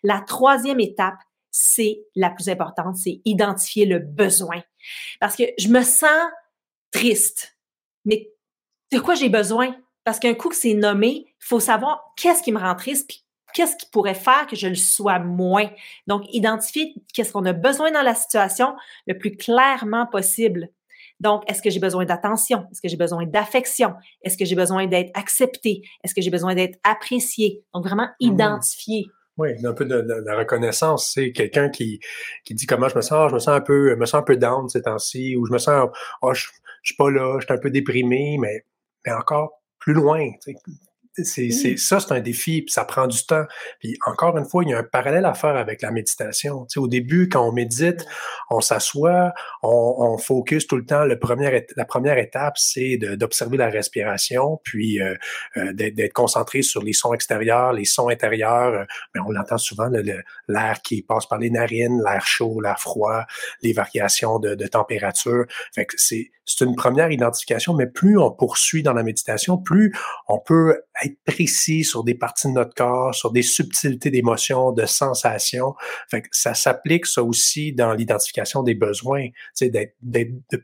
[0.02, 1.16] La troisième étape,
[1.58, 4.62] c'est la plus importante, c'est identifier le besoin.
[5.20, 6.30] Parce que je me sens
[6.90, 7.56] triste,
[8.04, 8.30] mais
[8.92, 9.74] de quoi j'ai besoin?
[10.04, 13.24] Parce qu'un coup que c'est nommé, il faut savoir qu'est-ce qui me rend triste, puis
[13.54, 15.70] qu'est-ce qui pourrait faire que je le sois moins.
[16.06, 20.68] Donc, identifier qu'est-ce qu'on a besoin dans la situation le plus clairement possible.
[21.20, 22.66] Donc, est-ce que j'ai besoin d'attention?
[22.70, 23.94] Est-ce que j'ai besoin d'affection?
[24.22, 25.88] Est-ce que j'ai besoin d'être accepté?
[26.04, 27.64] Est-ce que j'ai besoin d'être apprécié?
[27.72, 28.60] Donc, vraiment mmh.
[29.38, 32.00] Oui, un peu de, la reconnaissance, c'est quelqu'un qui,
[32.44, 34.36] qui dit comment je me sens, je me sens un peu, me sens un peu
[34.36, 35.90] down ces temps-ci, ou je me sens,
[36.22, 36.46] oh, je,
[36.82, 38.64] je suis pas là, je suis un peu déprimé, mais,
[39.04, 40.30] mais encore plus loin.
[41.24, 43.44] C'est, c'est, ça, c'est un défi, puis ça prend du temps.
[43.80, 46.66] Puis encore une fois, il y a un parallèle à faire avec la méditation.
[46.68, 48.06] sais, au début, quand on médite,
[48.50, 51.04] on s'assoit, on, on, focus tout le temps.
[51.04, 55.14] Le premier, la première étape, c'est d'observer la respiration, puis euh,
[55.56, 58.74] euh d'être, concentré sur les sons extérieurs, les sons intérieurs.
[58.74, 59.88] Euh, mais on l'entend souvent,
[60.48, 63.24] l'air qui passe par les narines, l'air chaud, l'air froid,
[63.62, 65.44] les variations de, de température.
[65.74, 69.92] Fait que c'est, c'est une première identification, mais plus on poursuit dans la méditation, plus
[70.28, 74.86] on peut être précis sur des parties de notre corps, sur des subtilités d'émotions, de
[74.86, 75.74] sensations.
[76.10, 79.28] Fait que ça s'applique ça aussi dans l'identification des besoins,
[79.60, 79.94] d'être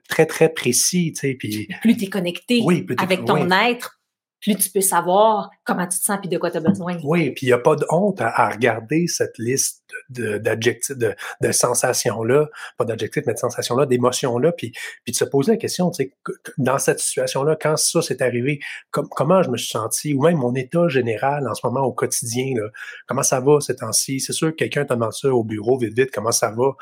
[0.09, 1.35] très très précis, tu sais.
[1.35, 2.63] Puis plus tu es connecté
[2.99, 4.02] avec ton être,
[4.43, 6.99] plus tu peux savoir comment tu te sens puis de quoi tu as besoin.
[7.05, 11.53] Oui, puis il n'y a pas de honte à, regarder cette liste d'adjectifs, de, de,
[11.53, 14.73] sensations-là, pas d'adjectifs, mais de sensations-là, d'émotions-là, puis,
[15.07, 16.13] de se poser la question, tu sais,
[16.59, 18.59] dans cette situation-là, quand ça s'est arrivé,
[18.91, 22.53] comment je me suis senti, ou même mon état général en ce moment au quotidien,
[22.57, 22.69] là,
[23.07, 24.19] comment ça va ces temps-ci?
[24.19, 26.73] C'est sûr que quelqu'un te demande ça au bureau, vite, vite, comment ça va?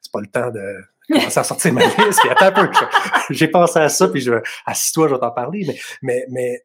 [0.00, 0.60] C'est pas le temps de
[1.10, 2.70] commencer à sortir ma liste, puis attends un peu,
[3.30, 4.34] j'ai pensé à ça, puis je
[4.66, 6.64] assis-toi, je vais t'en parler, mais, mais, mais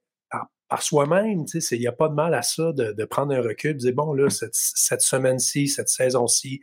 [0.73, 3.77] par soi-même, il n'y a pas de mal à ça de, prendre un recul, de
[3.77, 6.61] dire, bon, là, cette, semaine-ci, cette saison-ci,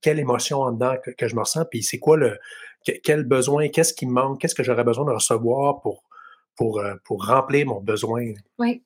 [0.00, 2.38] quelle émotion en dedans que, je me ressens, puis c'est quoi le,
[3.02, 6.04] quel besoin, qu'est-ce qui me manque, qu'est-ce que j'aurais besoin de recevoir pour,
[6.56, 8.32] pour, euh, pour remplir mon besoin?
[8.58, 8.82] Oui.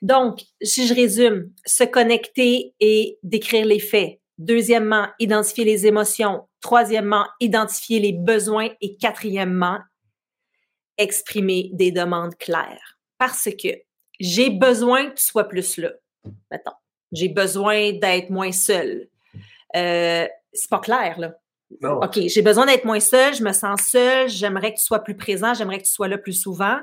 [0.00, 4.20] Donc, si je résume, se connecter et décrire les faits.
[4.38, 6.46] Deuxièmement, identifier les émotions.
[6.60, 8.68] Troisièmement, identifier les besoins.
[8.80, 9.80] Et quatrièmement,
[10.98, 12.92] exprimer des demandes claires
[13.22, 13.68] parce que
[14.18, 15.92] j'ai besoin que tu sois plus là.
[16.50, 16.72] Mettons,
[17.12, 19.06] j'ai besoin d'être moins seule.
[19.76, 21.34] Euh, c'est pas clair, là.
[22.02, 25.16] OK, j'ai besoin d'être moins seule, je me sens seule, j'aimerais que tu sois plus
[25.16, 26.78] présent, j'aimerais que tu sois là plus souvent.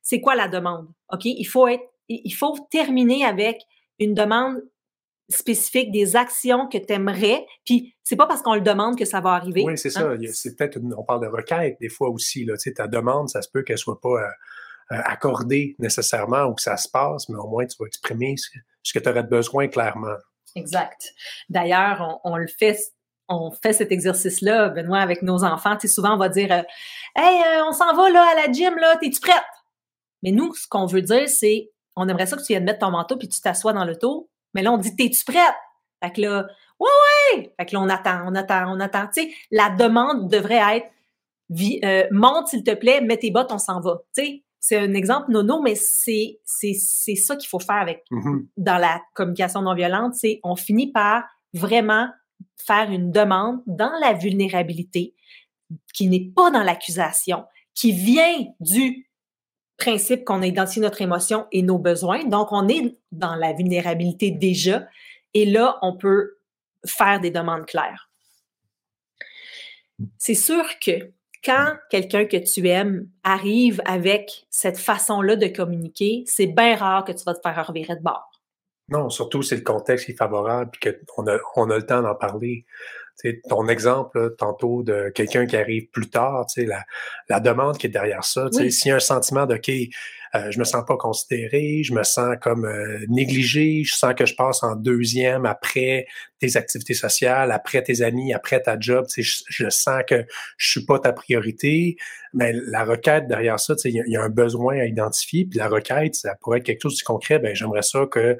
[0.00, 0.88] C'est quoi la demande?
[1.12, 3.60] OK, il faut être, il faut terminer avec
[3.98, 4.62] une demande
[5.28, 9.20] spécifique des actions que tu aimerais, puis c'est pas parce qu'on le demande que ça
[9.20, 9.64] va arriver.
[9.64, 10.16] Oui, c'est hein?
[10.18, 10.32] ça.
[10.32, 12.46] C'est peut-être, on parle de requête des fois aussi.
[12.46, 12.54] Là.
[12.54, 14.28] Tu sais, ta demande, ça se peut qu'elle soit pas euh,
[14.90, 18.98] accordé nécessairement ou que ça se passe, mais au moins tu vas exprimer ce, que
[18.98, 20.16] tu aurais besoin clairement.
[20.54, 21.12] Exact.
[21.48, 22.78] D'ailleurs, on, le fait,
[23.28, 25.76] on fait cet exercice-là, Benoît, avec nos enfants.
[25.84, 26.62] Souvent, on va dire euh,
[27.16, 29.42] Hey, euh, on s'en va là à la gym, là, es-tu prête?
[30.22, 32.90] Mais nous, ce qu'on veut dire, c'est on aimerait ça que tu viennes mettre ton
[32.90, 34.28] manteau puis tu t'assois dans l'auto.
[34.52, 35.54] Mais là, on dit T'es-tu prête?
[36.02, 36.46] Fait que là,
[36.78, 36.88] ouais,
[37.36, 37.54] ouais!
[37.58, 39.08] Fait que là, on attend, on attend, on attend.
[39.50, 44.00] La demande devrait être monte, s'il te plaît, mets tes bottes, on s'en va.
[44.66, 46.72] C'est un exemple nono, mais c'est c'est
[47.16, 48.46] ça qu'il faut faire avec mm-hmm.
[48.56, 52.08] dans la communication non violente, c'est on finit par vraiment
[52.56, 55.14] faire une demande dans la vulnérabilité
[55.92, 59.06] qui n'est pas dans l'accusation, qui vient du
[59.76, 62.24] principe qu'on a identifié notre émotion et nos besoins.
[62.24, 64.88] Donc, on est dans la vulnérabilité déjà.
[65.34, 66.38] Et là, on peut
[66.86, 68.08] faire des demandes claires.
[70.16, 71.12] c'est sûr que
[71.44, 77.12] quand quelqu'un que tu aimes arrive avec cette façon-là de communiquer, c'est bien rare que
[77.12, 78.30] tu vas te faire revirer de bord.
[78.88, 82.14] Non, surtout si le contexte est favorable et qu'on a, on a le temps d'en
[82.14, 82.66] parler.
[83.48, 86.84] Ton exemple tantôt de quelqu'un qui arrive plus tard, la,
[87.28, 88.70] la demande qui est derrière ça, oui.
[88.70, 89.70] s'il y a un sentiment de OK,
[90.34, 94.26] euh, je me sens pas considéré, je me sens comme euh, négligé, je sens que
[94.26, 96.06] je passe en deuxième après
[96.40, 100.84] tes activités sociales, après tes amis, après ta job, je, je sens que je suis
[100.84, 101.96] pas ta priorité.
[102.32, 105.68] Mais la requête derrière ça, il y, y, a un besoin à identifier, puis la
[105.68, 107.38] requête, ça pourrait être quelque chose de concret.
[107.38, 108.36] Ben j'aimerais ça que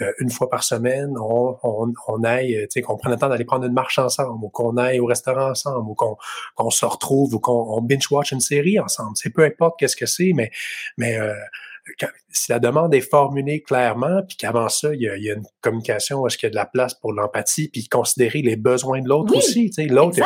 [0.00, 3.28] euh, une fois par semaine, on, on, on aille, tu sais, qu'on prenne le temps
[3.28, 6.16] d'aller prendre une marche ensemble, ou qu'on aille au restaurant ensemble, ou qu'on
[6.54, 9.12] qu'on se retrouve, ou qu'on binge-watch une série ensemble.
[9.14, 10.50] C'est peu importe qu'est-ce que c'est, mais,
[10.96, 11.34] mais euh,
[11.98, 15.30] quand, si la demande est formulée clairement, puis qu'avant ça, il y, a, il y,
[15.30, 18.56] a, une communication est-ce qu'il y a de la place pour l'empathie, puis considérer les
[18.56, 19.70] besoins de l'autre oui, aussi.
[19.70, 20.20] Tu sais, l'autre.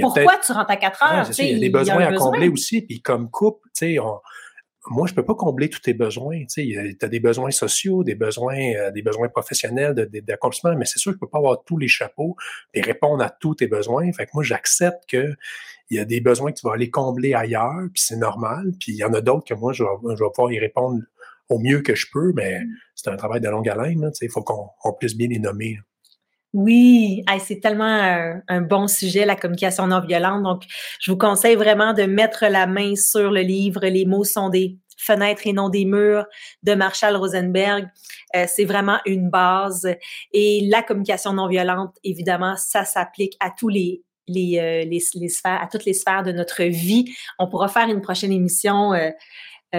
[0.00, 1.28] Pourquoi tu rentres à 4 heures?
[1.28, 2.32] Ouais, il y a des besoins à besoin.
[2.32, 4.18] combler aussi, puis comme couple, tu sais, on
[4.90, 6.44] moi, je peux pas combler tous tes besoins.
[6.46, 11.12] Tu as des besoins sociaux, des besoins, euh, des besoins professionnels, d'accomplissement, mais c'est sûr
[11.12, 12.36] que je peux pas avoir tous les chapeaux
[12.74, 14.12] et répondre à tous tes besoins.
[14.12, 15.34] Fait que moi, j'accepte que
[15.90, 18.72] il y a des besoins que tu vas aller combler ailleurs, puis c'est normal.
[18.80, 21.00] Puis il y en a d'autres que moi, je vais, je vais pouvoir y répondre
[21.48, 22.68] au mieux que je peux, mais mmh.
[22.94, 24.10] c'est un travail de longue haleine.
[24.20, 25.74] Il faut qu'on puisse bien les nommer.
[25.74, 25.82] Là.
[26.54, 30.44] Oui, c'est tellement un, bon sujet, la communication non violente.
[30.44, 30.62] Donc,
[31.00, 33.80] je vous conseille vraiment de mettre la main sur le livre.
[33.82, 36.26] Les mots sont des fenêtres et non des murs
[36.62, 37.88] de Marshall Rosenberg.
[38.36, 39.96] Euh, c'est vraiment une base.
[40.32, 45.66] Et la communication non violente, évidemment, ça s'applique à tous les les, euh, sphères, à
[45.66, 47.12] toutes les sphères de notre vie.
[47.40, 49.10] On pourra faire une prochaine émission, euh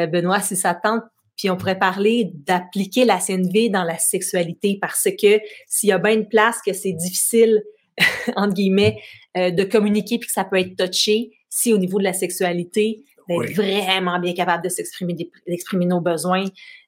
[0.07, 1.03] Benoît, si ça tente,
[1.38, 5.98] puis on pourrait parler d'appliquer la CNV dans la sexualité parce que s'il y a
[5.98, 7.63] bien une place que c'est difficile,
[8.36, 8.98] entre guillemets,
[9.38, 13.04] euh, de communiquer puis que ça peut être touché, si au niveau de la sexualité,
[13.28, 13.54] d'être oui.
[13.54, 15.15] vraiment bien capable de s'exprimer,
[15.48, 16.45] d'exprimer nos besoins.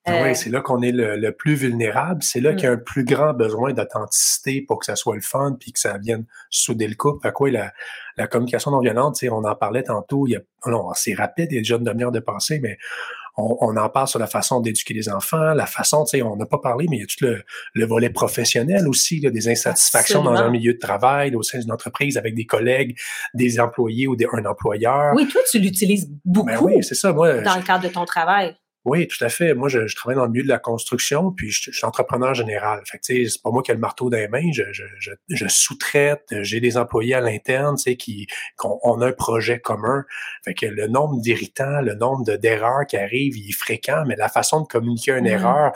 [0.08, 0.24] Euh...
[0.24, 2.22] Oui, c'est là qu'on est le, le, plus vulnérable.
[2.22, 2.56] C'est là mm.
[2.56, 5.72] qu'il y a un plus grand besoin d'authenticité pour que ça soit le fun puis
[5.72, 7.28] que ça vienne souder le couple.
[7.28, 7.74] Fait quoi, la,
[8.18, 11.56] la communication non violente, on en parlait tantôt, il y a, non, c'est rapide, il
[11.56, 12.78] y a déjà une demi-heure de pensée, mais
[13.38, 16.36] on, on, en parle sur la façon d'éduquer les enfants, la façon, tu sais, on
[16.36, 19.48] n'a pas parlé, mais il y a tout le, le volet professionnel aussi, là, des
[19.48, 20.42] insatisfactions Absolument.
[20.42, 22.98] dans un milieu de travail, au sein d'une entreprise, avec des collègues,
[23.34, 25.14] des employés ou des, un employeur.
[25.16, 26.48] Oui, toi, tu l'utilises beaucoup.
[26.48, 27.42] Ben oui, c'est ça, moi.
[27.42, 28.56] Dans je, le cadre de ton travail.
[28.88, 29.54] Oui, tout à fait.
[29.54, 32.34] Moi, je, je, travaille dans le milieu de la construction, puis je, je suis entrepreneur
[32.34, 32.82] général.
[32.86, 34.50] Fait que, c'est pas moi qui ai le marteau dans les mains.
[34.54, 36.24] Je, je, je sous-traite.
[36.40, 40.06] J'ai des employés à l'interne, tu sais, qui, qu'on on a un projet commun.
[40.46, 44.30] Fait que le nombre d'irritants, le nombre d'erreurs qui arrivent, il est fréquent, mais la
[44.30, 45.28] façon de communiquer une mmh.
[45.28, 45.74] erreur,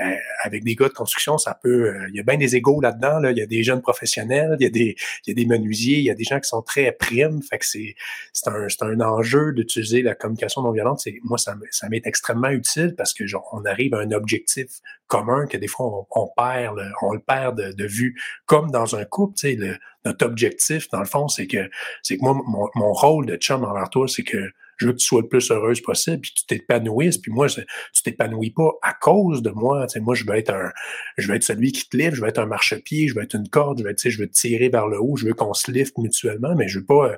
[0.00, 1.88] euh, avec des gars de construction, ça peut.
[1.88, 3.18] Euh, il y a bien des égaux là-dedans.
[3.18, 3.30] Là.
[3.30, 5.98] Il y a des jeunes professionnels, il y a des, il y a des menuisiers,
[5.98, 7.42] il y a des gens qui sont très primes.
[7.42, 7.94] Fait que c'est,
[8.32, 11.00] c'est un, c'est un enjeu d'utiliser la communication non violente.
[11.00, 14.80] C'est, moi, ça, ça m'est extrêmement utile parce que genre, on arrive à un objectif
[15.06, 18.18] commun que des fois on, on perd, le, on le perd de, de, vue.
[18.46, 21.68] Comme dans un couple, tu sais, le, notre objectif, dans le fond, c'est que
[22.02, 24.98] c'est que moi, mon, mon rôle de chum envers toi, c'est que je veux que
[24.98, 28.94] tu sois le plus heureuse possible, puis tu t'épanouisses, puis moi, tu t'épanouis pas à
[28.94, 29.86] cause de moi.
[30.00, 30.72] Moi, je veux être un,
[31.18, 33.34] je veux être celui qui te livre, je veux être un marchepied, je veux être
[33.34, 35.70] une corde, je veux, je veux te tirer vers le haut, je veux qu'on se
[35.70, 37.16] lift mutuellement, mais je veux pas,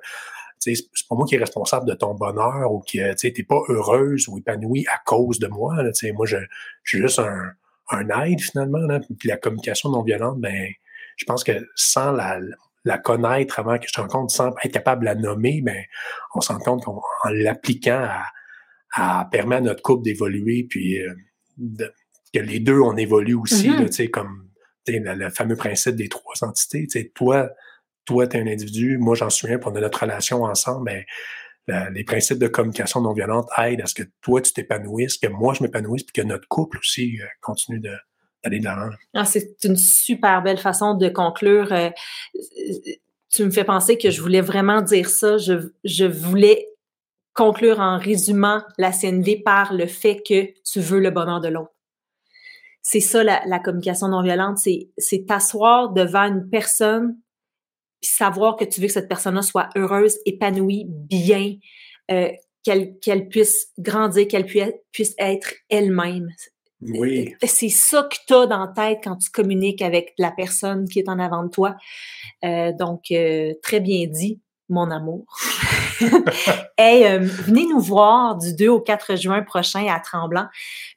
[0.65, 3.61] sais, c'est pas moi qui est responsable de ton bonheur ou qui, tu t'es pas
[3.69, 5.83] heureuse ou épanouie à cause de moi.
[5.83, 6.39] Là, moi, je,
[6.83, 7.53] je suis juste un,
[7.91, 8.79] un aide finalement.
[8.79, 9.01] Là.
[9.19, 10.69] Puis la communication non violente, ben,
[11.17, 12.39] je pense que sans la,
[12.85, 15.83] la connaître avant que je te rencontre, sans être capable de la nommer, ben,
[16.35, 18.07] on se rend compte qu'en l'appliquant
[18.97, 21.15] à, à permet à notre couple d'évoluer, puis euh,
[21.57, 21.93] de,
[22.33, 24.03] que les deux, on évolue aussi, mm -hmm.
[24.03, 24.51] là, comme
[24.87, 26.87] le, le fameux principe des trois entités.
[27.15, 27.51] Toi,
[28.05, 31.05] toi, tu es un individu, moi, j'en suis un, pour notre relation ensemble, ben,
[31.67, 35.29] la, les principes de communication non violente aident à ce que toi, tu t'épanouisses, que
[35.29, 37.97] moi, je m'épanouisse, puis que notre couple aussi euh, continue de,
[39.15, 41.73] Ah, c'est une super belle façon de conclure.
[41.73, 41.91] Euh,
[43.31, 45.39] tu me fais penser que je voulais vraiment dire ça.
[45.39, 46.69] Je, je voulais
[47.35, 51.73] conclure en résumant la CNV par le fait que tu veux le bonheur de l'autre.
[52.83, 57.17] C'est ça la, communication non violente, c'est t'asseoir devant une personne
[58.03, 61.55] savoir que tu veux que cette personne-là soit heureuse, épanouie, bien,
[62.11, 62.31] euh,
[62.63, 66.29] qu'elle qu'elle puisse grandir, qu'elle puisse être elle-même.
[66.83, 67.35] Oui.
[67.45, 71.09] C'est ça que tu as dans tête quand tu communiques avec la personne qui est
[71.09, 71.77] en avant de toi.
[72.45, 75.27] Euh, donc, euh, très bien dit, mon amour.
[76.79, 80.47] hey, euh, venez nous voir du 2 au 4 juin prochain à Tremblant.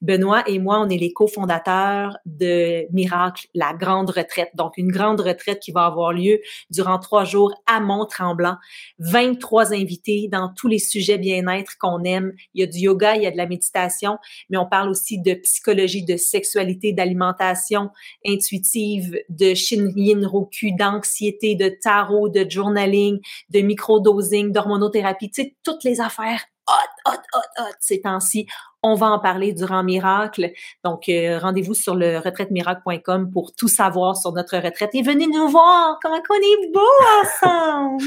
[0.02, 4.50] Benoît et moi, on est les cofondateurs de Miracle, la grande retraite.
[4.56, 6.40] Donc, une grande retraite qui va avoir lieu
[6.70, 8.58] durant trois jours à Mont-Tremblant.
[9.00, 12.34] 23 invités dans tous les sujets bien-être qu'on aime.
[12.54, 14.18] Il y a du yoga, il y a de la méditation,
[14.50, 17.90] mais on parle aussi de psychologie, de sexualité, d'alimentation
[18.26, 25.84] intuitive, de Shinrin Roku, d'anxiété, de tarot, de journaling, de microdosing, d'hormonothérapie, tu sais, toutes
[25.84, 28.48] les affaires hot, hot, hot, hot ces temps-ci.
[28.84, 30.52] On va en parler durant Miracle.
[30.84, 35.48] Donc, euh, rendez-vous sur le retraite-miracle.com pour tout savoir sur notre retraite et venez nous
[35.50, 36.82] voir comment on est beau
[37.22, 38.04] ensemble.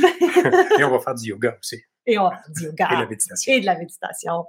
[0.79, 1.83] et on va faire du yoga aussi.
[2.07, 2.89] Et on va faire du yoga.
[2.91, 3.53] Et de la méditation.
[3.53, 4.45] Et de la méditation.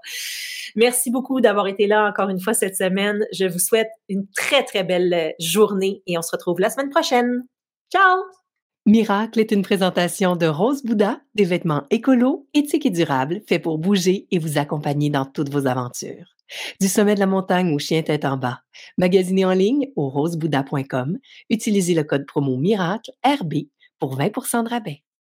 [0.76, 3.26] Merci beaucoup d'avoir été là encore une fois cette semaine.
[3.34, 7.44] Je vous souhaite une très, très belle journée et on se retrouve la semaine prochaine.
[7.92, 8.41] Ciao!
[8.88, 13.78] Miracle est une présentation de Rose Bouddha, des vêtements écolos, éthiques et durables, faits pour
[13.78, 16.36] bouger et vous accompagner dans toutes vos aventures.
[16.80, 18.62] Du sommet de la montagne au chien tête en bas.
[18.98, 21.20] Magasinez en ligne au rosebouddha.com.
[21.52, 23.54] Utilisez le code promo MIRACLE RB
[24.00, 25.04] pour 20% de rabais.